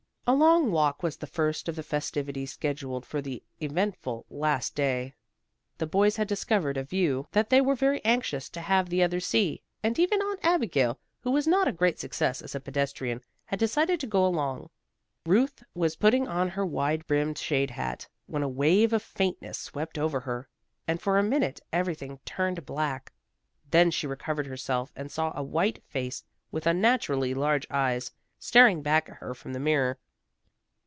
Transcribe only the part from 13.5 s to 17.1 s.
decided to go along. Ruth was putting on her wide